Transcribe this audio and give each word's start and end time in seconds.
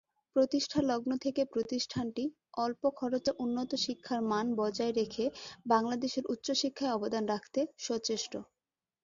প্রতিষ্ঠালগ্ন 0.35 1.11
থেকে 1.19 1.41
প্রতিষ্ঠানটি 1.53 2.23
স্বল্প 2.49 2.81
খরচে 2.99 3.31
উন্নত 3.39 3.71
শিক্ষার 3.85 4.19
মান 4.31 4.45
বজায় 4.59 4.93
রেখে 4.93 5.25
বাংলাদেশের 5.65 6.25
উচ্চশিক্ষায় 6.33 6.95
অবদান 6.97 7.23
রাখতে 7.33 7.59
সচেষ্ট। 7.79 8.33